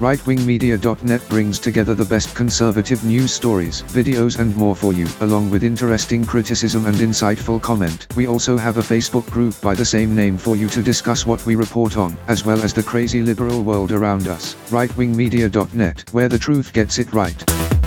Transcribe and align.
RightWingMedia.net 0.00 1.28
brings 1.28 1.58
together 1.58 1.94
the 1.94 2.06
best 2.06 2.34
conservative 2.34 3.04
news 3.04 3.34
stories, 3.34 3.82
videos 3.82 4.38
and 4.38 4.56
more 4.56 4.74
for 4.74 4.94
you, 4.94 5.06
along 5.20 5.50
with 5.50 5.62
interesting 5.62 6.24
criticism 6.24 6.86
and 6.86 6.96
insightful 6.96 7.60
comment. 7.60 8.06
We 8.16 8.26
also 8.26 8.56
have 8.56 8.78
a 8.78 8.80
Facebook 8.80 9.28
group 9.30 9.60
by 9.60 9.74
the 9.74 9.84
same 9.84 10.16
name 10.16 10.38
for 10.38 10.56
you 10.56 10.70
to 10.70 10.82
discuss 10.82 11.26
what 11.26 11.44
we 11.44 11.54
report 11.54 11.98
on, 11.98 12.16
as 12.28 12.46
well 12.46 12.62
as 12.62 12.72
the 12.72 12.82
crazy 12.82 13.20
liberal 13.20 13.62
world 13.62 13.92
around 13.92 14.26
us. 14.26 14.54
RightWingMedia.net, 14.70 16.08
where 16.12 16.30
the 16.30 16.38
truth 16.38 16.72
gets 16.72 16.98
it 16.98 17.12
right. 17.12 17.79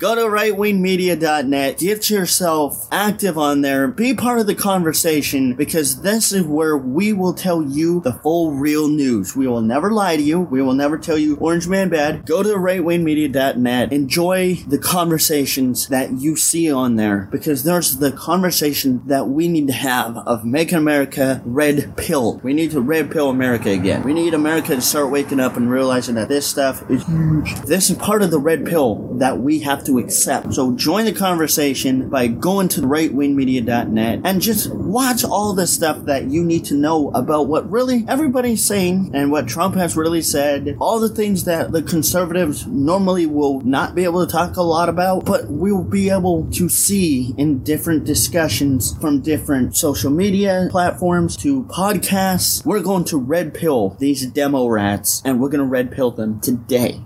Go 0.00 0.14
to 0.14 0.22
rightwingmedia.net, 0.22 1.76
get 1.76 2.08
yourself 2.08 2.88
active 2.90 3.36
on 3.36 3.60
there, 3.60 3.86
be 3.86 4.14
part 4.14 4.40
of 4.40 4.46
the 4.46 4.54
conversation 4.54 5.52
because 5.52 6.00
this 6.00 6.32
is 6.32 6.42
where 6.42 6.74
we 6.74 7.12
will 7.12 7.34
tell 7.34 7.62
you 7.62 8.00
the 8.00 8.14
full 8.14 8.52
real 8.52 8.88
news. 8.88 9.36
We 9.36 9.46
will 9.46 9.60
never 9.60 9.92
lie 9.92 10.16
to 10.16 10.22
you. 10.22 10.40
We 10.40 10.62
will 10.62 10.72
never 10.72 10.96
tell 10.96 11.18
you 11.18 11.36
Orange 11.36 11.68
Man 11.68 11.90
bad. 11.90 12.24
Go 12.24 12.42
to 12.42 12.48
rightwingmedia.net, 12.48 13.92
enjoy 13.92 14.54
the 14.66 14.78
conversations 14.78 15.88
that 15.88 16.12
you 16.12 16.34
see 16.34 16.72
on 16.72 16.96
there 16.96 17.28
because 17.30 17.64
there's 17.64 17.98
the 17.98 18.10
conversation 18.10 19.02
that 19.04 19.28
we 19.28 19.48
need 19.48 19.66
to 19.66 19.74
have 19.74 20.16
of 20.16 20.46
making 20.46 20.78
America 20.78 21.42
red 21.44 21.94
pill. 21.98 22.38
We 22.38 22.54
need 22.54 22.70
to 22.70 22.80
red 22.80 23.10
pill 23.10 23.28
America 23.28 23.68
again. 23.68 24.04
We 24.04 24.14
need 24.14 24.32
America 24.32 24.74
to 24.76 24.80
start 24.80 25.10
waking 25.10 25.40
up 25.40 25.58
and 25.58 25.70
realizing 25.70 26.14
that 26.14 26.30
this 26.30 26.46
stuff 26.46 26.90
is 26.90 27.04
huge. 27.04 27.54
This 27.66 27.90
is 27.90 27.98
part 27.98 28.22
of 28.22 28.30
the 28.30 28.40
red 28.40 28.64
pill 28.64 29.18
that 29.18 29.40
we 29.40 29.58
have 29.58 29.84
to 29.84 29.89
accept. 29.98 30.54
So 30.54 30.74
join 30.74 31.04
the 31.04 31.12
conversation 31.12 32.08
by 32.08 32.26
going 32.26 32.68
to 32.68 32.82
rightwingmedia.net 32.82 34.20
and 34.24 34.40
just 34.40 34.74
watch 34.74 35.24
all 35.24 35.52
the 35.52 35.66
stuff 35.66 36.04
that 36.06 36.30
you 36.30 36.44
need 36.44 36.64
to 36.66 36.74
know 36.74 37.10
about 37.10 37.48
what 37.48 37.70
really 37.70 38.04
everybody's 38.08 38.64
saying 38.64 39.10
and 39.14 39.30
what 39.30 39.48
Trump 39.48 39.74
has 39.74 39.96
really 39.96 40.22
said. 40.22 40.76
All 40.80 41.00
the 41.00 41.08
things 41.08 41.44
that 41.44 41.72
the 41.72 41.82
conservatives 41.82 42.66
normally 42.66 43.26
will 43.26 43.60
not 43.60 43.94
be 43.94 44.04
able 44.04 44.24
to 44.24 44.30
talk 44.30 44.56
a 44.56 44.62
lot 44.62 44.88
about, 44.88 45.24
but 45.24 45.48
we'll 45.48 45.84
be 45.84 46.10
able 46.10 46.50
to 46.52 46.68
see 46.68 47.34
in 47.36 47.62
different 47.62 48.04
discussions 48.04 48.96
from 48.98 49.20
different 49.20 49.76
social 49.76 50.10
media 50.10 50.68
platforms 50.70 51.36
to 51.38 51.64
podcasts. 51.64 52.64
We're 52.64 52.80
going 52.80 53.04
to 53.04 53.18
red 53.18 53.54
pill 53.54 53.96
these 53.98 54.26
demo 54.26 54.66
rats 54.68 55.22
and 55.24 55.40
we're 55.40 55.48
going 55.48 55.60
to 55.60 55.66
red 55.66 55.92
pill 55.92 56.10
them 56.10 56.40
today. 56.40 57.00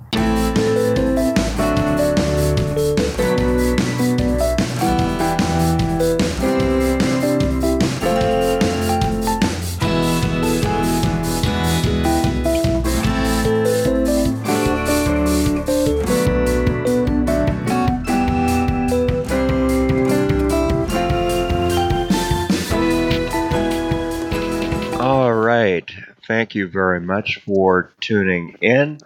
Thank 26.27 26.55
you 26.55 26.69
very 26.69 27.01
much 27.01 27.41
for 27.45 27.93
tuning 28.01 28.57
in. 28.61 28.99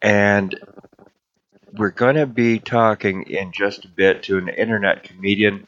And 0.00 0.58
we're 1.72 1.90
going 1.90 2.16
to 2.16 2.26
be 2.26 2.58
talking 2.58 3.22
in 3.22 3.52
just 3.52 3.84
a 3.84 3.88
bit 3.88 4.24
to 4.24 4.38
an 4.38 4.48
internet 4.48 5.04
comedian 5.04 5.66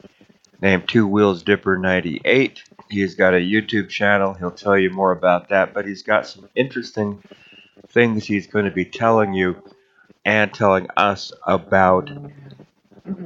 named 0.61 0.87
Two 0.87 1.07
Wheels 1.07 1.43
Dipper 1.43 1.77
98. 1.77 2.61
He's 2.89 3.15
got 3.15 3.33
a 3.33 3.37
YouTube 3.37 3.89
channel. 3.89 4.33
He'll 4.33 4.51
tell 4.51 4.77
you 4.77 4.89
more 4.89 5.11
about 5.11 5.49
that, 5.49 5.73
but 5.73 5.87
he's 5.87 6.03
got 6.03 6.27
some 6.27 6.49
interesting 6.55 7.23
things 7.89 8.25
he's 8.25 8.47
going 8.47 8.65
to 8.65 8.71
be 8.71 8.85
telling 8.85 9.33
you 9.33 9.61
and 10.23 10.53
telling 10.53 10.87
us 10.97 11.31
about 11.45 12.09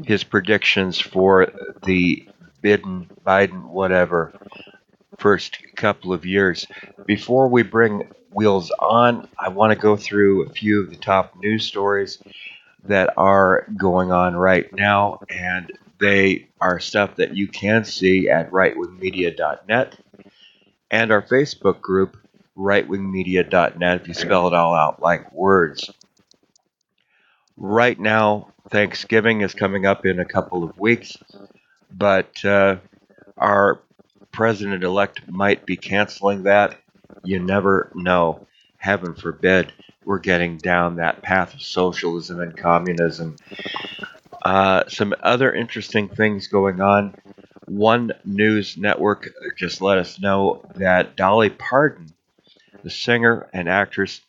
his 0.06 0.24
predictions 0.24 1.00
for 1.00 1.52
the 1.86 2.28
Biden, 2.64 3.08
Biden, 3.26 3.70
whatever 3.70 4.34
first 5.20 5.58
couple 5.76 6.14
of 6.14 6.26
years. 6.26 6.66
Before 7.06 7.48
we 7.48 7.64
bring 7.64 8.10
Wheels 8.32 8.72
on, 8.80 9.28
I 9.38 9.50
want 9.50 9.74
to 9.74 9.80
go 9.80 9.96
through 9.96 10.46
a 10.46 10.50
few 10.50 10.82
of 10.82 10.90
the 10.90 10.96
top 10.96 11.36
news 11.38 11.66
stories 11.66 12.22
that 12.86 13.14
are 13.18 13.66
going 13.76 14.12
on 14.12 14.36
right 14.36 14.72
now, 14.74 15.20
and 15.30 15.72
they 16.00 16.48
are 16.62 16.80
stuff 16.80 17.16
that 17.18 17.36
you 17.36 17.48
can 17.48 17.84
see 17.84 18.30
at 18.30 18.52
rightwingmedia.net 18.52 19.98
and 20.92 21.12
our 21.12 21.22
Facebook 21.22 21.82
group, 21.82 22.18
rightwingmedia.net, 22.58 24.02
if 24.02 24.08
you 24.08 24.14
spell 24.14 24.48
it 24.48 24.54
all 24.54 24.74
out 24.74 25.02
like 25.02 25.32
words. 25.34 25.90
Right 27.58 28.00
now, 28.00 28.54
Thanksgiving 28.70 29.42
is 29.42 29.54
coming 29.54 29.86
up 29.86 30.06
in 30.06 30.20
a 30.20 30.26
couple 30.26 30.64
of 30.64 30.80
weeks, 30.80 31.18
but 31.92 32.44
uh, 32.46 32.78
our 33.38 33.82
president 34.32 34.84
elect 34.84 35.22
might 35.30 35.66
be 35.66 35.76
canceling 35.76 36.44
that. 36.44 36.78
You 37.24 37.40
never 37.40 37.92
know. 37.96 38.48
Heaven 38.78 39.14
forbid 39.14 39.74
we're 40.06 40.20
getting 40.20 40.58
down 40.58 40.96
that 40.96 41.22
path 41.22 41.54
of 41.54 41.62
socialism 41.62 42.40
and 42.40 42.56
communism. 42.56 43.36
Uh, 44.44 44.84
some 44.88 45.14
other 45.22 45.54
interesting 45.54 46.08
things 46.08 46.48
going 46.48 46.82
on. 46.82 47.14
One 47.66 48.14
news 48.26 48.78
network 48.78 49.30
just 49.58 49.82
let 49.82 49.98
us 49.98 50.20
know 50.20 50.64
that 50.76 51.16
Dolly 51.16 51.50
Parton, 51.50 52.08
the 52.84 52.90
singer 52.90 53.48
and 53.54 53.70
actress, 53.70 54.22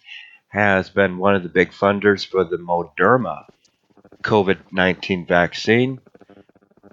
has 0.49 0.91
been 0.91 1.17
one 1.17 1.37
of 1.37 1.43
the 1.43 1.49
big 1.49 1.71
funders 1.71 2.27
for 2.27 2.45
the 2.45 2.59
Moderna 2.59 3.45
COVID 4.23 4.59
19 4.73 5.27
vaccine 5.27 6.01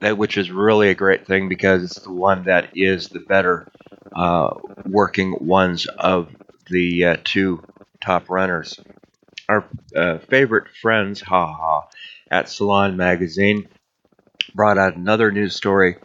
which 0.02 0.38
is 0.38 0.52
really 0.52 0.90
a 0.90 0.96
great 0.96 1.26
thing 1.26 1.50
because 1.50 1.84
it's 1.84 2.00
the 2.00 2.12
one 2.12 2.44
that 2.44 2.70
is 2.76 3.10
the 3.10 3.20
better 3.20 3.68
uh, 4.16 4.54
working 4.86 5.36
ones 5.42 5.88
of 5.88 6.30
the 6.70 7.06
uh, 7.06 7.18
two 7.24 7.64
top 8.02 8.30
runners. 8.30 8.80
Our 9.50 9.66
uh, 9.96 10.20
favorite 10.20 10.68
friends, 10.82 11.22
haha, 11.22 11.82
at 12.30 12.50
Salon 12.50 12.98
Magazine 12.98 13.68
brought 14.54 14.78
out 14.78 14.96
another 14.96 15.32
news 15.32 15.56
story. 15.56 15.98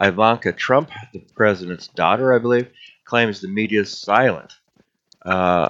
Ivanka 0.00 0.52
Trump, 0.52 0.90
the 1.12 1.20
president's 1.34 1.88
daughter, 1.88 2.34
I 2.34 2.38
believe, 2.38 2.68
claims 3.04 3.40
the 3.40 3.48
media 3.48 3.82
is 3.82 3.96
silent 3.98 4.52
uh, 5.24 5.68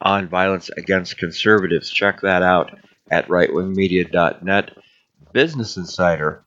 on 0.00 0.28
violence 0.28 0.70
against 0.70 1.18
conservatives. 1.18 1.90
Check 1.90 2.20
that 2.22 2.42
out 2.42 2.78
at 3.10 3.28
rightwingmedia.net. 3.28 4.70
Business 5.32 5.76
Insider, 5.76 6.42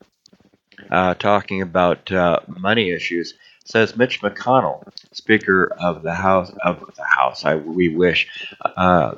uh, 0.89 1.13
talking 1.15 1.61
about 1.61 2.11
uh, 2.11 2.39
money 2.47 2.91
issues, 2.91 3.33
says 3.63 3.97
Mitch 3.97 4.21
McConnell, 4.21 4.83
Speaker 5.11 5.71
of 5.79 6.03
the 6.03 6.13
House 6.13 6.51
of 6.63 6.91
the 6.95 7.03
House, 7.03 7.45
I 7.45 7.55
we 7.55 7.89
wish, 7.89 8.27
uh, 8.63 9.15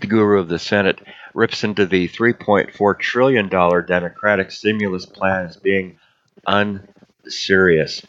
the 0.00 0.06
guru 0.06 0.40
of 0.40 0.48
the 0.48 0.58
Senate, 0.58 1.00
rips 1.34 1.62
into 1.62 1.86
the 1.86 2.08
3.4 2.08 2.98
trillion 2.98 3.48
dollar 3.48 3.82
Democratic 3.82 4.50
stimulus 4.50 5.06
plan 5.06 5.46
as 5.46 5.56
being 5.56 5.98
unserious. 6.46 8.02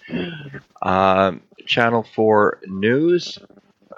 Um, 0.82 1.42
Channel 1.66 2.03
4 2.16 2.59
News, 2.68 3.38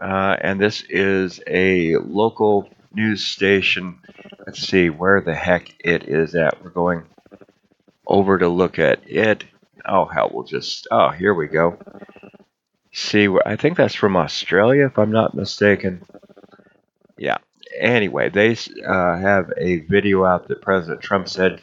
uh, 0.02 0.38
and 0.42 0.60
this 0.60 0.84
is 0.90 1.40
a 1.48 1.98
local 1.98 2.70
news 2.94 3.26
station 3.26 4.00
Let's 4.46 4.68
see 4.68 4.90
where 4.90 5.22
the 5.22 5.34
heck 5.34 5.74
it 5.80 6.04
is 6.09 6.36
at. 6.36 6.62
We're 6.62 6.70
going 6.70 7.04
over 8.06 8.38
to 8.38 8.50
look 8.50 8.78
at 8.78 9.09
it. 9.09 9.46
Oh, 9.86 10.04
hell, 10.04 10.30
we'll 10.34 10.44
just. 10.44 10.88
Oh, 10.92 11.09
here 11.12 11.34
we 11.34 11.48
go. 11.48 11.78
See, 12.92 13.30
I 13.46 13.56
think 13.56 13.78
that's 13.78 13.96
from 13.96 14.18
Australia, 14.18 14.86
if 14.86 15.00
I'm 15.00 15.12
not 15.12 15.34
mistaken. 15.34 16.04
Yeah. 17.18 17.38
Anyway, 17.80 18.30
they 18.30 18.57
uh, 18.86 19.18
have 19.18 19.51
a 19.57 19.78
video 19.78 20.25
out 20.25 20.50
that 20.50 20.62
President 20.62 21.01
Trump 21.01 21.30
said 21.30 21.62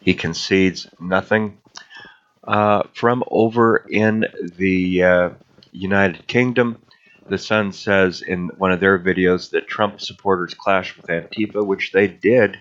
he 0.00 0.12
concedes 0.12 0.86
nothing. 1.00 1.58
Uh, 2.44 2.82
from 2.92 3.24
over 3.30 3.86
in 3.88 4.26
the 4.56 5.02
uh, 5.02 5.30
United 5.72 6.26
Kingdom, 6.26 6.80
the 7.28 7.38
Sun 7.38 7.72
says 7.72 8.22
in 8.22 8.48
one 8.58 8.72
of 8.72 8.80
their 8.80 8.98
videos 8.98 9.50
that 9.50 9.68
Trump 9.68 10.00
supporters 10.00 10.54
clash 10.54 10.96
with 10.96 11.06
Antifa, 11.06 11.64
which 11.64 11.92
they 11.92 12.06
did. 12.06 12.58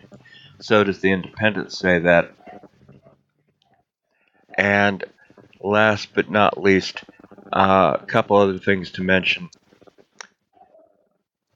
So 0.59 0.83
does 0.83 0.99
the 0.99 1.11
Independent 1.11 1.71
say 1.71 1.99
that. 1.99 2.33
And 4.57 5.03
last 5.61 6.09
but 6.13 6.29
not 6.29 6.61
least, 6.61 7.03
uh, 7.53 7.97
a 8.01 8.05
couple 8.05 8.37
other 8.37 8.57
things 8.57 8.91
to 8.91 9.03
mention. 9.03 9.49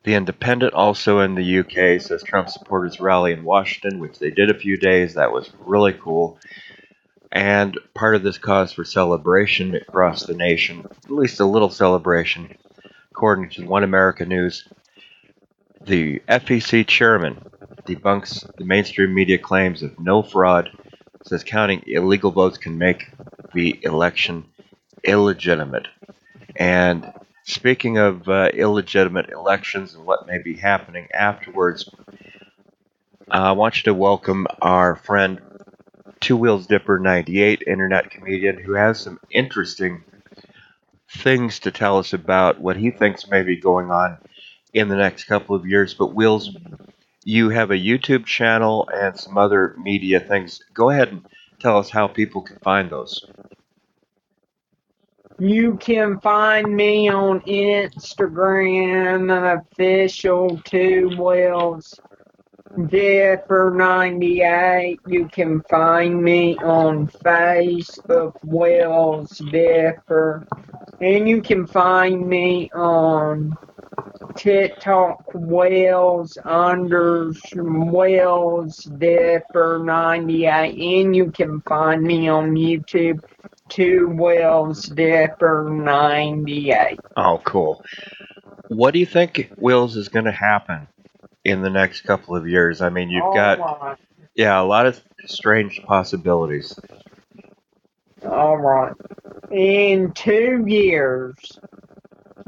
The 0.03 0.15
Independent, 0.15 0.73
also 0.73 1.19
in 1.19 1.35
the 1.35 1.59
UK, 1.59 2.01
says 2.01 2.23
Trump 2.23 2.49
supporters 2.49 2.99
rally 2.99 3.33
in 3.33 3.43
Washington, 3.43 3.99
which 3.99 4.17
they 4.17 4.31
did 4.31 4.49
a 4.49 4.57
few 4.57 4.77
days. 4.77 5.13
That 5.13 5.31
was 5.31 5.51
really 5.59 5.93
cool. 5.93 6.39
And 7.31 7.77
part 7.93 8.15
of 8.15 8.23
this 8.23 8.37
cause 8.37 8.73
for 8.73 8.83
celebration 8.83 9.75
across 9.75 10.25
the 10.25 10.33
nation, 10.33 10.85
at 11.05 11.11
least 11.11 11.39
a 11.39 11.45
little 11.45 11.69
celebration, 11.69 12.57
according 13.11 13.49
to 13.49 13.65
One 13.65 13.83
America 13.83 14.25
News, 14.25 14.67
the 15.81 16.19
FEC 16.29 16.87
chairman 16.87 17.43
debunks 17.85 18.49
the 18.57 18.65
mainstream 18.65 19.13
media 19.13 19.37
claims 19.37 19.83
of 19.83 19.99
no 19.99 20.23
fraud, 20.23 20.69
says 21.25 21.43
counting 21.43 21.83
illegal 21.87 22.31
votes 22.31 22.57
can 22.57 22.77
make 22.77 23.11
the 23.53 23.79
election 23.83 24.45
illegitimate. 25.03 25.87
And 26.55 27.11
speaking 27.43 27.97
of 27.97 28.27
uh, 28.29 28.49
illegitimate 28.53 29.29
elections 29.29 29.93
and 29.93 30.05
what 30.05 30.27
may 30.27 30.41
be 30.41 30.55
happening 30.55 31.07
afterwards, 31.13 31.89
I 33.29 33.51
want 33.53 33.77
you 33.77 33.83
to 33.83 33.93
welcome 33.93 34.47
our 34.61 34.95
friend 34.95 35.41
Two 36.21 36.37
Wheels 36.37 36.67
Dipper 36.67 36.99
98, 36.99 37.63
internet 37.65 38.11
comedian, 38.11 38.59
who 38.59 38.73
has 38.73 38.99
some 38.99 39.19
interesting 39.31 40.03
things 41.17 41.59
to 41.59 41.71
tell 41.71 41.97
us 41.97 42.13
about 42.13 42.59
what 42.59 42.77
he 42.77 42.91
thinks 42.91 43.29
may 43.29 43.43
be 43.43 43.57
going 43.57 43.91
on 43.91 44.17
in 44.73 44.87
the 44.87 44.95
next 44.95 45.25
couple 45.25 45.55
of 45.55 45.65
years. 45.65 45.93
But, 45.93 46.15
Wheels, 46.15 46.55
you 47.23 47.49
have 47.49 47.71
a 47.71 47.75
YouTube 47.75 48.25
channel 48.25 48.89
and 48.93 49.17
some 49.17 49.37
other 49.37 49.75
media 49.77 50.19
things. 50.19 50.61
Go 50.73 50.89
ahead 50.89 51.09
and 51.09 51.25
tell 51.59 51.77
us 51.77 51.89
how 51.89 52.07
people 52.07 52.41
can 52.41 52.57
find 52.59 52.89
those. 52.89 53.25
You 55.37 55.77
can 55.77 56.19
find 56.19 56.75
me 56.75 57.09
on 57.09 57.41
Instagram, 57.41 59.31
official 59.59 60.61
Two 60.63 61.09
Wheels 61.17 61.99
Dipper98, 62.77 64.99
you 65.07 65.27
can 65.27 65.61
find 65.63 66.23
me 66.23 66.55
on 66.57 67.07
Facebook, 67.07 68.35
Wheels 68.43 69.41
Dipper. 69.51 70.47
And 70.99 71.27
you 71.27 71.41
can 71.41 71.65
find 71.67 72.27
me 72.27 72.69
on 72.71 73.57
TikTok, 74.35 75.33
Wheels 75.33 76.37
under 76.45 77.31
Wheels 77.55 78.85
Dipper98. 78.85 81.03
And 81.03 81.15
you 81.15 81.31
can 81.31 81.61
find 81.61 82.03
me 82.03 82.27
on 82.29 82.51
YouTube, 82.51 83.23
Two 83.69 84.09
Wells 84.09 84.87
Differ98. 84.89 86.99
Oh, 87.17 87.41
cool. 87.43 87.83
What 88.69 88.91
do 88.91 88.99
you 88.99 89.05
think, 89.05 89.51
Wheels, 89.57 89.97
is 89.97 90.07
going 90.07 90.25
to 90.25 90.31
happen 90.31 90.87
in 91.43 91.61
the 91.61 91.69
next 91.69 92.01
couple 92.01 92.35
of 92.35 92.47
years? 92.47 92.81
I 92.81 92.89
mean, 92.89 93.09
you've 93.09 93.23
All 93.23 93.33
got, 93.33 93.59
oh, 93.59 93.77
right. 93.81 93.97
yeah, 94.35 94.59
a 94.59 94.63
lot 94.63 94.85
of 94.85 95.01
strange 95.25 95.81
possibilities. 95.83 96.77
All 98.29 98.57
right. 98.57 98.93
In 99.51 100.11
two 100.13 100.63
years, 100.67 101.35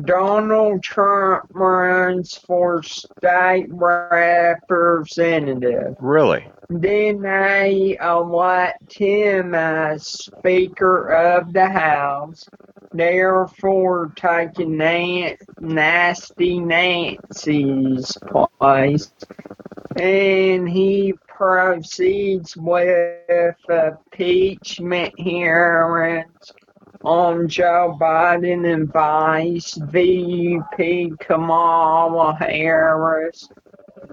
Donald 0.06 0.84
Trump 0.84 1.50
runs 1.54 2.36
for 2.36 2.84
state 2.84 3.66
representative. 3.70 5.96
Really? 6.00 6.48
Then 6.70 7.22
they 7.22 7.98
elect 8.02 8.94
him 8.94 9.56
as 9.56 10.08
Speaker 10.08 11.10
of 11.10 11.52
the 11.54 11.68
House, 11.68 12.48
therefore 12.94 14.14
taking 14.16 14.78
Nan- 14.78 15.38
Nasty 15.60 16.60
Nancy's 16.60 18.18
place. 18.60 19.12
And 19.96 20.68
he 20.68 21.14
proceeds 21.28 22.56
with 22.56 23.56
impeachment 23.70 25.14
hearings 25.20 26.54
on 27.04 27.48
Joe 27.48 27.98
Biden 28.00 28.72
and 28.72 28.92
Vice 28.92 29.76
VP 29.76 31.14
Kamala 31.20 32.36
Harris 32.40 33.50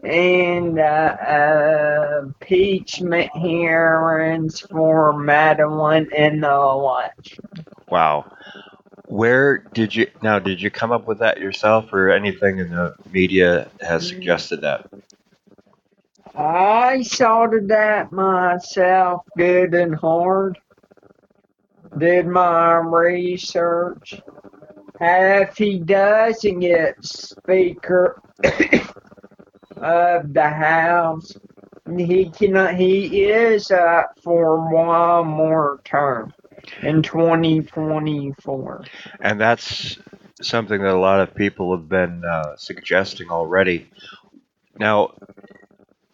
and 0.03 0.79
uh, 0.79 0.83
uh, 0.83 2.21
impeachment 2.23 3.31
hearings 3.37 4.61
for 4.61 5.13
Madeline 5.19 6.09
in 6.13 6.41
the 6.41 6.51
election. 6.53 7.45
Wow. 7.89 8.31
Where 9.11 9.59
did 9.59 9.97
you 9.97 10.07
now? 10.23 10.39
Did 10.39 10.63
you 10.63 10.71
come 10.71 10.93
up 10.93 11.09
with 11.09 11.19
that 11.19 11.41
yourself, 11.41 11.93
or 11.93 12.11
anything 12.11 12.59
in 12.59 12.71
the 12.71 12.95
media 13.11 13.69
has 13.81 14.07
suggested 14.07 14.61
that? 14.61 14.89
I 16.37 17.03
sorted 17.03 17.67
that 17.69 18.13
myself 18.13 19.23
good 19.37 19.75
and 19.75 19.97
hard. 19.97 20.61
Did 21.99 22.29
my 22.29 22.77
research. 22.77 24.15
If 25.01 25.57
he 25.57 25.81
doesn't 25.81 26.61
get 26.61 27.05
Speaker 27.05 28.23
of 29.77 30.33
the 30.33 30.49
House, 30.49 31.37
he 31.99 32.31
cannot. 32.31 32.77
He 32.77 33.25
is 33.25 33.73
up 33.73 34.21
for 34.23 34.73
one 34.73 35.27
more 35.27 35.81
term 35.83 36.33
in 36.83 37.03
2024. 37.03 38.85
And 39.21 39.41
that's 39.41 39.99
something 40.43 40.81
that 40.83 40.95
a 40.95 40.99
lot 40.99 41.21
of 41.21 41.35
people 41.35 41.77
have 41.77 41.89
been 41.89 42.25
uh, 42.25 42.57
suggesting 42.57 43.31
already. 43.31 43.91
Now, 44.79 45.15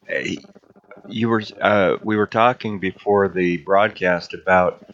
eh, 0.08 0.36
you 1.08 1.28
were 1.28 1.42
uh, 1.60 1.96
we 2.02 2.16
were 2.16 2.26
talking 2.26 2.80
before 2.80 3.28
the 3.28 3.58
broadcast 3.58 4.34
about 4.34 4.84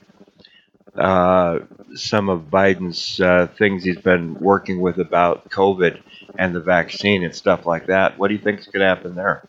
uh, 0.97 1.61
some 1.95 2.29
of 2.29 2.51
Biden's 2.51 3.21
uh, 3.21 3.49
things 3.59 3.85
he's 3.85 3.99
been 3.99 4.35
working 4.35 4.81
with 4.81 4.99
about 4.99 5.49
COVID 5.51 6.03
and 6.39 6.55
the 6.55 6.61
vaccine 6.61 7.25
and 7.25 7.35
stuff 7.35 7.67
like 7.67 7.87
that. 7.87 8.19
What 8.19 8.29
do 8.29 8.35
you 8.35 8.41
think 8.41 8.61
is 8.61 8.67
going 8.67 8.81
to 8.81 8.87
happen 8.87 9.15
there? 9.15 9.43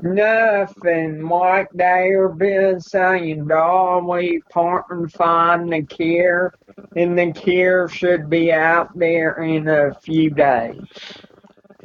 Nothing 0.00 1.28
like 1.28 1.68
they've 1.74 2.38
been 2.38 2.80
saying, 2.80 3.46
Dolly 3.46 4.42
Parton 4.50 5.08
find 5.08 5.72
the 5.72 5.82
cure, 5.82 6.54
and 6.96 7.18
the 7.18 7.32
cure 7.32 7.88
should 7.88 8.30
be 8.30 8.52
out 8.52 8.96
there 8.96 9.42
in 9.42 9.68
a 9.68 9.94
few 9.94 10.30
days. 10.30 10.80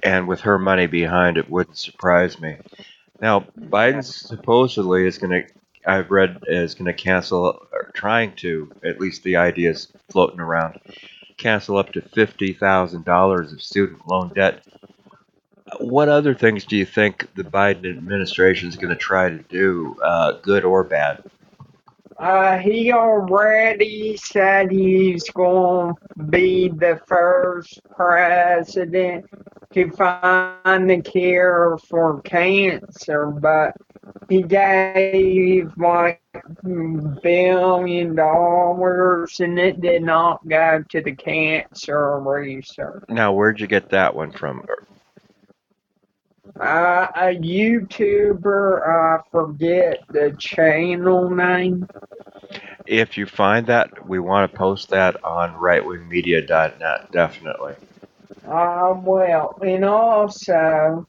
And 0.04 0.28
with 0.28 0.42
her 0.42 0.58
money 0.58 0.88
behind 0.88 1.38
it, 1.38 1.50
wouldn't 1.50 1.78
surprise 1.78 2.40
me. 2.40 2.58
Now, 3.20 3.42
Biden 3.60 4.04
supposedly 4.04 5.06
is 5.08 5.18
going 5.18 5.32
to, 5.32 5.48
I've 5.86 6.12
read, 6.12 6.40
is 6.48 6.76
going 6.76 6.86
to 6.86 6.94
cancel, 6.94 7.68
or 7.72 7.92
trying 7.94 8.36
to, 8.38 8.72
at 8.86 9.00
least 9.00 9.24
the 9.24 9.36
idea 9.38 9.72
is 9.72 9.92
floating 10.10 10.40
around, 10.40 10.80
cancel 11.38 11.78
up 11.78 11.92
to 11.94 12.02
$50,000 12.02 13.54
of 13.54 13.62
student 13.62 14.08
loan 14.08 14.32
debt. 14.34 14.64
What 15.80 16.10
other 16.10 16.34
things 16.34 16.66
do 16.66 16.76
you 16.76 16.86
think 16.86 17.28
the 17.36 17.44
Biden 17.44 17.98
administration 17.98 18.70
is 18.70 18.76
going 18.76 18.90
to 18.90 18.96
try 18.96 19.30
to 19.30 19.38
do, 19.38 19.96
uh, 20.04 20.34
good 20.42 20.66
or 20.66 20.84
bad? 20.84 21.24
Uh, 22.18 22.58
he 22.58 22.92
already 22.92 24.18
said 24.18 24.72
he's 24.72 25.30
going 25.30 25.94
to 25.96 26.24
be 26.24 26.68
the 26.70 27.00
first 27.06 27.80
president 27.96 29.26
to 29.72 29.92
find 29.92 30.90
the 30.90 31.00
cure 31.02 31.78
for 31.88 32.22
cancer, 32.22 33.28
but 33.28 33.76
he 34.30 34.42
gave 34.42 35.72
like 35.78 36.22
billion 37.22 38.16
dollars 38.16 39.40
and 39.40 39.60
it 39.60 39.80
did 39.80 40.02
not 40.02 40.48
go 40.48 40.84
to 40.90 41.02
the 41.02 41.16
cancer 41.16 42.20
research. 42.20 43.04
Now, 43.10 43.34
where'd 43.34 43.60
you 43.60 43.68
get 43.68 43.90
that 43.90 44.16
one 44.16 44.32
from? 44.32 44.66
Uh, 46.60 47.08
a 47.16 47.36
YouTuber, 47.36 48.88
I 48.88 49.22
forget 49.32 50.04
the 50.10 50.36
channel 50.40 51.30
name. 51.30 51.88
If 52.88 53.18
you 53.18 53.26
find 53.26 53.68
that, 53.68 54.08
we 54.08 54.20
want 54.20 54.52
to 54.52 54.58
post 54.58 54.90
that 54.90 55.24
on 55.24 55.54
rightwingmedia.net, 55.56 57.12
definitely. 57.12 57.76
Uh, 58.48 58.94
well, 58.98 59.58
and 59.62 59.86
also 59.86 61.06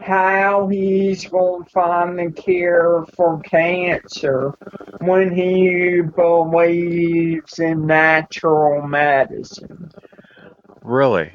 how 0.00 0.68
he's 0.68 1.26
going 1.26 1.64
to 1.64 1.70
find 1.70 2.18
the 2.18 2.30
cure 2.30 3.06
for 3.16 3.40
cancer 3.40 4.52
when 5.00 5.34
he 5.34 6.02
believes 6.02 7.58
in 7.58 7.86
natural 7.86 8.86
medicine. 8.86 9.90
Really? 10.82 11.32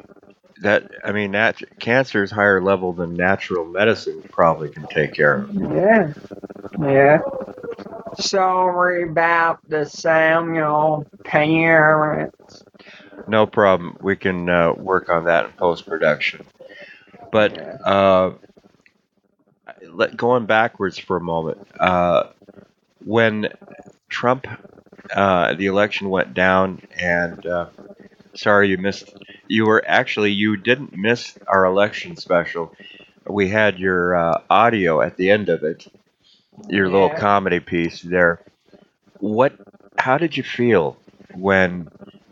That 0.62 0.92
I 1.04 1.12
mean, 1.12 1.32
nat- 1.32 1.62
cancer 1.80 2.24
is 2.24 2.32
higher 2.32 2.62
level 2.62 2.92
than 2.94 3.14
natural 3.14 3.66
medicine 3.66 4.22
probably 4.30 4.70
can 4.70 4.88
take 4.88 5.14
care 5.14 5.36
of. 5.36 5.54
Yeah, 5.54 6.14
yeah. 6.82 7.20
Sorry 8.18 9.04
about 9.04 9.60
the 9.70 9.86
Samuel 9.86 11.06
parents. 11.24 12.64
No 13.28 13.46
problem. 13.46 13.98
We 14.02 14.16
can 14.16 14.50
uh, 14.50 14.74
work 14.74 15.10
on 15.10 15.26
that 15.26 15.46
in 15.46 15.52
post 15.54 15.86
production. 15.86 16.46
But 17.32 17.58
uh, 17.86 18.32
let, 19.88 20.18
going 20.18 20.46
backwards 20.46 20.98
for 20.98 21.18
a 21.18 21.22
moment, 21.22 21.68
uh, 21.80 22.30
when 23.06 23.50
Trump, 24.10 24.48
uh, 25.16 25.54
the 25.54 25.68
election 25.68 26.10
went 26.10 26.34
down 26.34 26.82
and 26.98 27.46
uh, 27.46 27.68
sorry 28.36 28.70
you 28.70 28.78
missed. 28.78 29.14
You 29.48 29.66
were 29.66 29.84
actually 29.86 30.32
you 30.32 30.58
didn't 30.58 30.96
miss 30.96 31.38
our 31.48 31.66
election 31.66 32.16
special. 32.16 32.74
We 33.28 33.50
had 33.50 33.80
your 33.80 34.16
uh, 34.16 34.42
audio 34.50 35.02
at 35.02 35.18
the 35.18 35.30
end 35.30 35.50
of 35.50 35.64
it, 35.64 35.88
your 36.68 36.90
little 36.90 37.10
comedy 37.10 37.60
piece 37.60 38.02
there. 38.02 38.42
What? 39.20 39.54
How 39.98 40.18
did 40.18 40.38
you 40.38 40.44
feel 40.44 40.98
when 41.34 41.90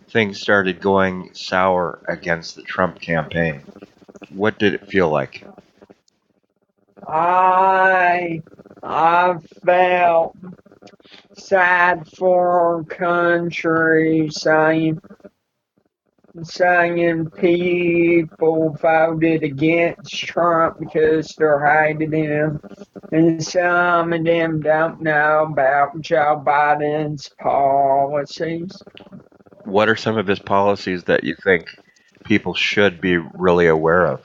things 0.09 0.39
started 0.39 0.79
going 0.81 1.33
sour 1.33 2.01
against 2.07 2.55
the 2.55 2.63
Trump 2.63 2.99
campaign? 2.99 3.63
What 4.29 4.57
did 4.57 4.73
it 4.73 4.87
feel 4.87 5.09
like? 5.09 5.45
I 7.05 8.41
I 8.83 9.35
felt 9.65 10.35
sad 11.37 12.07
for 12.17 12.59
our 12.59 12.83
country, 12.83 14.29
saying 14.31 15.01
saying 16.43 17.29
people 17.31 18.77
voted 18.81 19.43
against 19.43 20.15
Trump 20.15 20.79
because 20.79 21.35
they're 21.35 21.65
hiding 21.65 22.11
him, 22.11 22.59
and 23.11 23.43
some 23.43 24.13
of 24.13 24.23
them 24.23 24.61
don't 24.61 25.01
know 25.01 25.47
about 25.51 25.99
Joe 26.01 26.41
Biden's 26.45 27.29
policies. 27.39 28.81
What 29.65 29.89
are 29.89 29.95
some 29.95 30.17
of 30.17 30.27
his 30.27 30.39
policies 30.39 31.03
that 31.05 31.23
you 31.23 31.35
think 31.43 31.67
people 32.23 32.53
should 32.53 33.01
be 33.01 33.17
really 33.17 33.67
aware 33.67 34.05
of? 34.05 34.21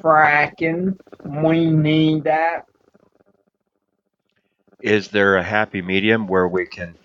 Fracking, 0.00 0.98
we 1.24 1.66
need 1.66 2.24
that. 2.24 2.66
Is 4.80 5.08
there 5.08 5.36
a 5.36 5.42
happy 5.42 5.82
medium 5.82 6.26
where 6.26 6.48
we 6.48 6.66
can 6.66 6.96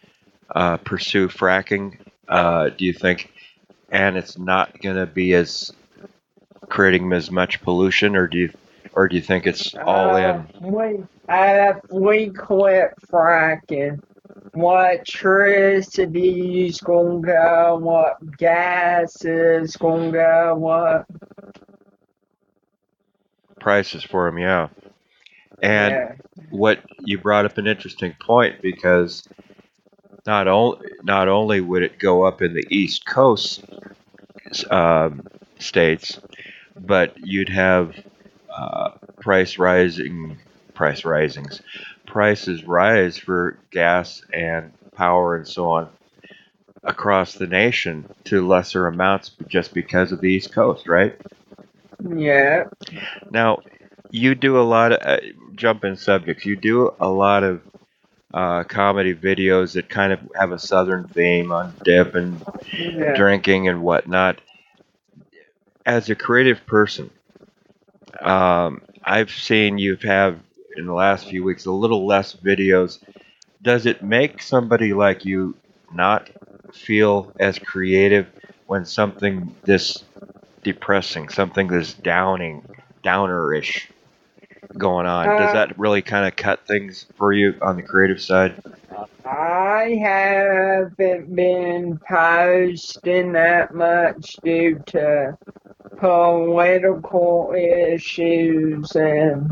uh, 0.54 0.78
pursue 0.78 1.28
fracking? 1.28 1.98
Uh, 2.28 2.70
do 2.70 2.86
you 2.86 2.94
think, 2.94 3.32
and 3.90 4.18
it's 4.18 4.38
not 4.38 4.80
going 4.82 4.96
to 4.96 5.06
be 5.06 5.34
as 5.34 5.72
creating 6.70 7.12
as 7.14 7.32
much 7.32 7.62
pollution, 7.62 8.16
or 8.16 8.28
do 8.28 8.38
you, 8.38 8.54
or 8.94 9.08
do 9.08 9.16
you 9.16 9.22
think 9.22 9.46
it's 9.48 9.74
all 9.76 10.16
Uh, 10.16 10.18
in? 10.18 10.48
we, 10.62 11.04
if 11.30 11.78
we 11.92 12.30
quit 12.30 12.92
fracking, 13.12 14.02
what 14.54 14.92
electricity 14.92 16.68
is 16.68 16.80
gonna 16.82 17.20
go, 17.22 17.78
what 17.82 18.38
gas 18.38 19.24
is 19.26 19.76
gonna 19.76 20.12
go, 20.12 20.56
what. 20.56 21.06
prices 23.60 24.04
for 24.04 24.30
them, 24.30 24.40
yeah. 24.40 24.70
And 25.62 25.92
yeah. 25.92 26.16
what 26.50 26.80
you 27.06 27.18
brought 27.20 27.46
up 27.46 27.58
an 27.58 27.68
interesting 27.68 28.16
point 28.20 28.62
because 28.62 29.28
not 30.26 30.48
only 30.48 30.88
not 31.04 31.28
only 31.28 31.62
would 31.62 31.84
it 31.84 32.00
go 32.00 32.24
up 32.24 32.42
in 32.42 32.54
the 32.54 32.66
East 32.70 33.06
Coast 33.06 33.64
um, 34.70 35.26
states, 35.60 36.20
but 36.80 37.16
you'd 37.18 37.50
have 37.50 37.96
uh, 38.56 38.92
price 39.22 39.58
rising 39.58 40.38
price 40.74 41.06
risings, 41.06 41.62
prices 42.06 42.64
rise 42.66 43.18
for 43.18 43.58
gas 43.72 44.24
and 44.34 44.72
power 44.92 45.36
and 45.36 45.48
so 45.48 45.70
on 45.70 45.90
across 46.84 47.34
the 47.34 47.48
nation 47.48 48.08
to 48.26 48.46
lesser 48.46 48.88
amounts 48.88 49.32
just 49.48 49.74
because 49.74 50.12
of 50.12 50.22
the 50.22 50.28
East 50.28 50.54
Coast, 50.54 50.88
right? 50.88 51.20
Yeah. 52.08 52.66
Now, 53.32 53.60
you 54.12 54.36
do 54.36 54.60
a 54.60 54.62
lot 54.62 54.92
of 54.92 55.00
uh, 55.02 55.20
jump 55.56 55.84
in 55.84 55.96
subjects. 55.96 56.46
You 56.46 56.56
do 56.56 56.94
a 57.00 57.10
lot 57.10 57.44
of 57.44 57.62
uh, 58.36 58.66
comedy 58.66 59.16
videos 59.16 59.74
that 59.76 59.90
kind 59.90 60.14
of 60.14 60.20
have 60.36 60.52
a 60.54 60.60
southern 60.60 61.08
theme 61.10 61.52
on 61.54 61.76
dip 61.86 62.16
and 62.16 62.46
Yeah. 62.74 63.16
drinking 63.16 63.70
and 63.70 63.82
whatnot. 63.84 64.42
As 65.86 66.10
a 66.10 66.16
creative 66.16 66.66
person, 66.68 67.12
um, 68.22 68.84
I've 69.04 69.32
seen 69.32 69.80
you 69.80 69.92
have 69.92 70.04
had 70.04 70.42
in 70.78 70.86
the 70.88 70.94
last 70.94 71.28
few 71.30 71.44
weeks 71.44 71.66
a 71.66 71.72
little 71.72 72.06
less 72.08 72.36
videos. 72.36 73.00
Does 73.62 73.86
it 73.86 74.04
make 74.04 74.42
somebody 74.42 74.94
like 74.94 75.26
you 75.26 75.58
not 75.94 76.30
feel 76.74 77.34
as 77.40 77.60
creative 77.60 78.28
when 78.68 78.86
something 78.86 79.56
this 79.66 80.04
depressing, 80.64 81.30
something 81.30 81.68
this 81.68 81.94
downing, 81.94 82.68
downerish 83.04 83.88
going 84.78 85.06
on? 85.06 85.26
Does 85.38 85.50
Uh, 85.52 85.54
that 85.54 85.78
really 85.80 86.02
kind 86.02 86.26
of 86.28 86.36
cut 86.36 86.66
things 86.68 87.06
for 87.18 87.34
you 87.34 87.54
on 87.62 87.76
the 87.76 87.84
creative 87.84 88.22
side? 88.22 88.56
I 89.26 89.98
haven't 90.02 91.36
been 91.36 92.00
posting 92.08 93.32
that 93.34 93.74
much 93.74 94.38
due 94.44 94.80
to 94.88 95.38
political 95.98 97.54
issues 97.56 98.96
and 98.96 99.52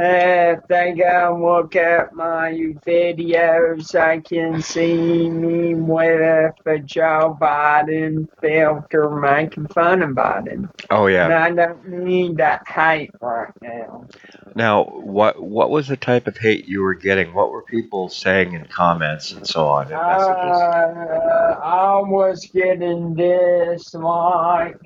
if 0.00 0.66
they 0.68 0.92
go 0.92 1.38
look 1.42 1.74
at 1.74 2.14
my 2.14 2.52
videos, 2.86 3.98
I 3.98 4.20
can 4.20 4.62
see 4.62 5.28
me 5.28 5.74
with 5.74 6.54
a 6.66 6.78
Joe 6.78 7.36
Biden 7.40 8.28
filter 8.40 9.10
making 9.10 9.66
fun 9.68 10.02
of 10.02 10.10
Biden. 10.10 10.70
Oh 10.90 11.06
And 11.06 11.14
yeah. 11.14 11.44
I 11.44 11.50
don't 11.50 11.88
need 11.88 12.36
that 12.36 12.66
hate 12.68 13.10
right 13.20 13.52
now. 13.60 14.06
Now, 14.54 14.84
what 14.84 15.42
what 15.42 15.70
was 15.70 15.88
the 15.88 15.96
type 15.96 16.28
of 16.28 16.36
hate 16.36 16.66
you 16.68 16.82
were 16.82 16.94
getting? 16.94 17.34
What 17.34 17.50
were 17.50 17.62
people 17.62 18.08
saying 18.08 18.52
in 18.52 18.66
comments 18.66 19.32
and 19.32 19.46
so 19.46 19.66
on 19.66 19.86
in 19.86 19.92
messages? 19.92 20.58
Uh, 20.58 21.58
I 21.60 22.00
was 22.00 22.46
getting 22.52 23.14
this 23.14 23.94
like, 23.94 24.76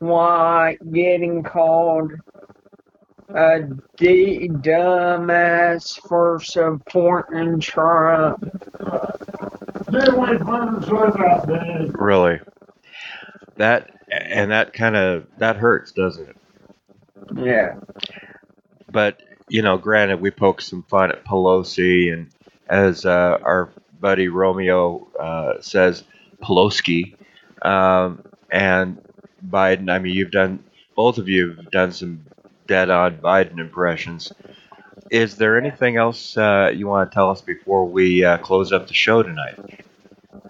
like 0.00 0.80
getting 0.92 1.44
called 1.44 2.12
a 3.28 3.60
D 3.96 4.48
dumbass 4.48 6.00
for 6.08 6.40
supporting 6.40 7.60
Trump. 7.60 8.42
Really? 11.94 12.40
That 13.56 13.90
and 14.10 14.50
that 14.50 14.72
kind 14.72 14.96
of 14.96 15.26
that 15.38 15.56
hurts, 15.56 15.92
doesn't 15.92 16.28
it? 16.28 16.36
Yeah. 17.36 17.76
But 18.90 19.22
you 19.48 19.62
know, 19.62 19.78
granted, 19.78 20.20
we 20.20 20.30
poke 20.30 20.60
some 20.60 20.82
fun 20.84 21.10
at 21.10 21.24
Pelosi, 21.24 22.12
and 22.12 22.30
as 22.68 23.04
uh, 23.04 23.38
our 23.42 23.70
buddy 24.00 24.28
Romeo 24.28 25.08
uh, 25.18 25.60
says, 25.60 26.04
Pelosi, 26.42 27.16
um, 27.62 28.22
and 28.50 29.00
Biden. 29.48 29.90
I 29.90 29.98
mean, 29.98 30.14
you've 30.14 30.30
done 30.30 30.62
both 30.94 31.18
of 31.18 31.28
you 31.28 31.54
have 31.54 31.70
done 31.70 31.92
some 31.92 32.24
dead-on 32.68 33.16
Biden 33.18 33.58
impressions. 33.58 34.32
Is 35.10 35.36
there 35.36 35.58
anything 35.58 35.96
else 35.96 36.36
uh, 36.36 36.70
you 36.72 36.86
want 36.86 37.10
to 37.10 37.14
tell 37.14 37.30
us 37.30 37.40
before 37.40 37.86
we 37.86 38.24
uh, 38.24 38.38
close 38.38 38.72
up 38.72 38.86
the 38.86 38.94
show 38.94 39.22
tonight? 39.22 39.84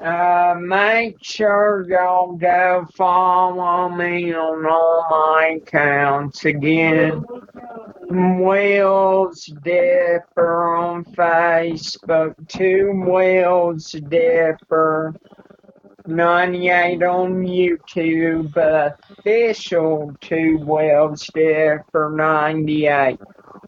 Uh, 0.00 0.54
make 0.60 1.16
sure 1.22 1.86
y'all 1.88 2.36
go 2.36 2.86
follow 2.94 3.88
me 3.88 4.32
on 4.32 4.66
all 4.66 5.06
my 5.10 5.58
accounts 5.62 6.44
again. 6.44 7.24
Wheels 8.10 9.44
Dipper 9.62 10.76
on 10.76 11.04
Facebook, 11.04 12.34
Two 12.48 12.92
Wheels 13.06 13.92
Dipper, 13.92 15.14
98 16.08 17.02
on 17.02 17.42
YouTube, 17.42 18.56
official 18.56 20.16
Two 20.20 20.58
Wheels 20.58 21.30
Dipper 21.34 22.10
98 22.10 23.20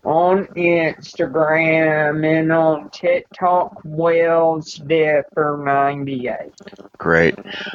on 0.04 0.46
Instagram 0.56 2.26
and 2.26 2.50
on 2.50 2.88
TikTok, 2.90 3.80
Wheels 3.84 4.76
Dipper 4.76 5.62
98. 5.64 6.52
Great. 6.96 7.34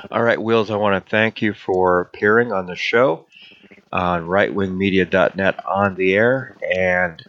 All 0.09 0.23
right, 0.23 0.41
Wheels, 0.41 0.71
I 0.71 0.75
want 0.75 1.03
to 1.03 1.09
thank 1.09 1.41
you 1.41 1.53
for 1.53 2.01
appearing 2.01 2.51
on 2.51 2.65
the 2.65 2.75
show 2.75 3.27
on 3.91 4.25
rightwingmedia.net 4.25 5.65
on 5.65 5.95
the 5.95 6.15
air. 6.15 6.57
And 6.75 7.23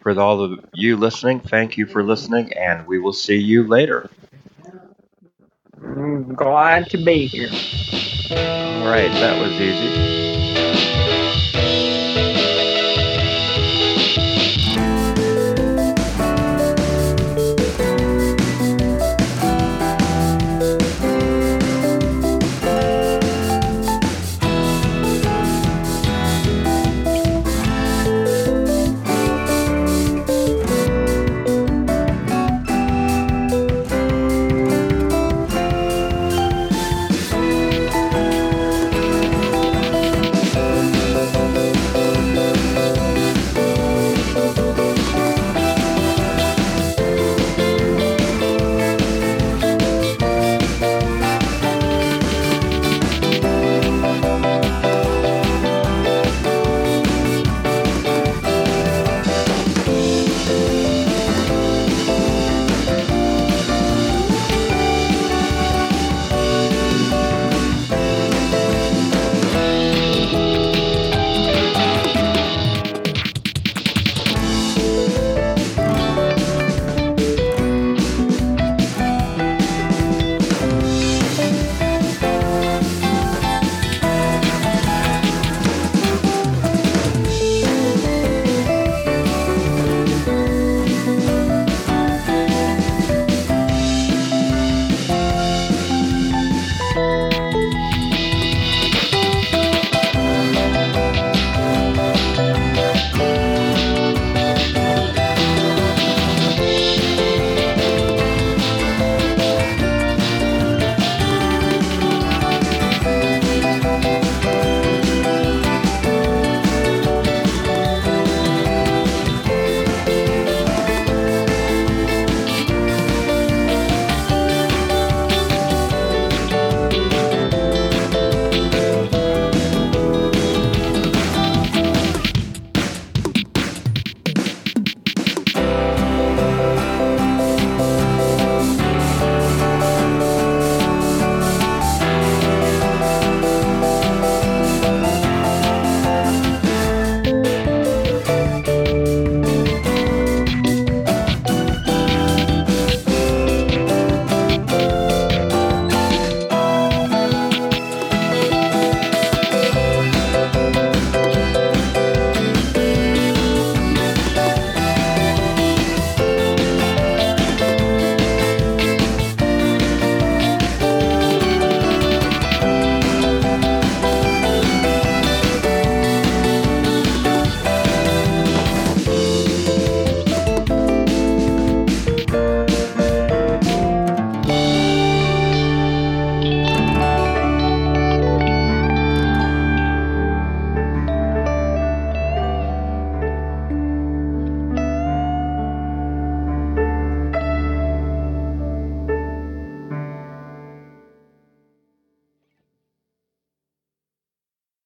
for 0.00 0.18
all 0.18 0.42
of 0.42 0.64
you 0.74 0.96
listening, 0.96 1.40
thank 1.40 1.76
you 1.76 1.86
for 1.86 2.02
listening, 2.02 2.52
and 2.54 2.86
we 2.86 2.98
will 2.98 3.12
see 3.12 3.38
you 3.38 3.66
later. 3.66 4.10
I'm 6.32 6.36
glad 6.36 6.88
to 6.88 6.96
be 6.96 7.26
here. 7.26 7.50
All 7.50 8.88
right, 8.88 9.12
that 9.12 9.38
was 9.38 9.52
easy. 9.60 10.71